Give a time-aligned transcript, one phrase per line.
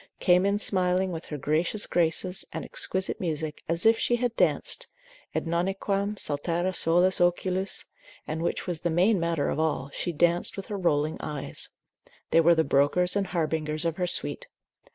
[0.19, 4.87] came in smiling with her gracious graces and exquisite music, as if she had danced,
[5.35, 7.85] et nonnunquam saltare solis oculis,
[8.25, 11.69] and which was the main matter of all, she danced with her rolling eyes:
[12.31, 14.47] they were the brokers and harbingers of her suite.